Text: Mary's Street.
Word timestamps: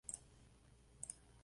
Mary's 0.03 0.15
Street. 0.15 1.37